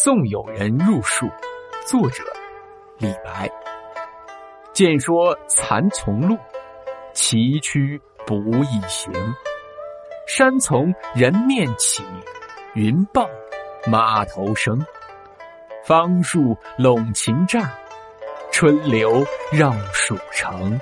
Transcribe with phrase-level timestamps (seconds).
[0.00, 1.26] 送友人入蜀，
[1.84, 2.22] 作者
[2.98, 3.50] 李白。
[4.72, 6.38] 见说蚕丛路，
[7.12, 9.12] 崎岖不易行。
[10.28, 12.04] 山从人面起，
[12.74, 13.28] 云傍
[13.88, 14.80] 马头生。
[15.84, 17.68] 芳树笼秦栅，
[18.52, 20.80] 春流绕蜀城。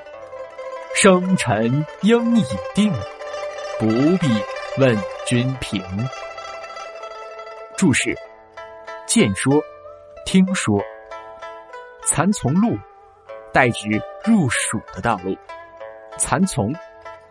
[0.94, 2.92] 生辰应已定，
[3.78, 3.86] 不
[4.18, 4.28] 必
[4.76, 4.94] 问
[5.26, 5.82] 君平。
[7.78, 8.14] 注释。
[9.06, 9.62] 见说，
[10.24, 10.82] 听说，
[12.04, 12.76] 蚕丛路，
[13.52, 13.88] 代指
[14.24, 15.36] 入蜀的道路。
[16.18, 16.74] 蚕丛，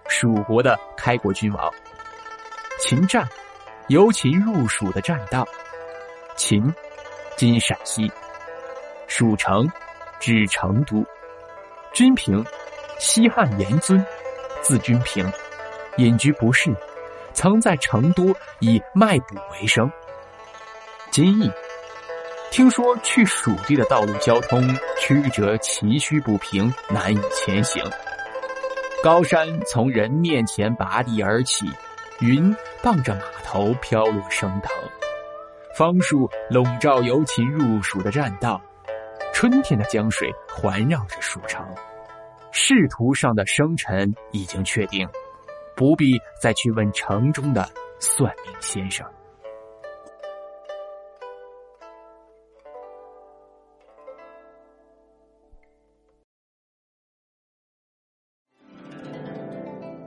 [0.07, 1.69] 蜀国的开国君王。
[2.79, 3.27] 秦栈，
[3.89, 5.45] 由秦入蜀的栈道。
[6.37, 6.73] 秦，
[7.35, 8.09] 今陕西。
[9.05, 9.69] 蜀城，
[10.19, 11.05] 指成都。
[11.93, 12.43] 君平，
[12.99, 14.03] 西汉严尊，
[14.61, 15.29] 字君平，
[15.97, 16.73] 隐居不仕，
[17.33, 19.91] 曾在成都以卖卜为生。
[21.11, 21.51] 今义。
[22.55, 24.65] 听说去蜀地的道路交通
[24.97, 27.83] 曲折崎岖不平，难以前行。
[29.03, 31.65] 高山从人面前拔地而起，
[32.21, 34.71] 云傍着码头飘落升腾。
[35.75, 38.61] 芳树笼罩由秦入蜀的栈道，
[39.33, 41.61] 春天的江水环绕着蜀城。
[42.53, 45.05] 仕途上的生辰已经确定，
[45.75, 49.05] 不必再去问城中的算命先生。